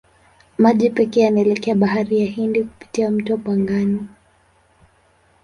[0.57, 4.07] Maji yake yanaelekea Bahari ya Hindi kupitia mto Pangani.